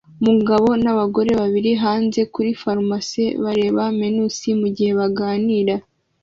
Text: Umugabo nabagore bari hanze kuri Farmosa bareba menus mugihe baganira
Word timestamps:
Umugabo 0.21 0.67
nabagore 0.83 1.31
bari 1.39 1.71
hanze 1.83 2.21
kuri 2.33 2.49
Farmosa 2.61 3.23
bareba 3.43 3.83
menus 3.99 4.37
mugihe 4.61 4.91
baganira 4.99 5.75